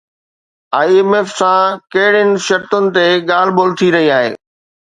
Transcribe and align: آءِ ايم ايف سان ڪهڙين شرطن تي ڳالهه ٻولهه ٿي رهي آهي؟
آءِ 0.79 0.89
ايم 0.95 1.09
ايف 1.17 1.29
سان 1.41 1.67
ڪهڙين 1.93 2.31
شرطن 2.47 2.83
تي 2.97 3.07
ڳالهه 3.29 3.55
ٻولهه 3.57 3.79
ٿي 3.79 3.95
رهي 3.97 4.13
آهي؟ 4.19 4.29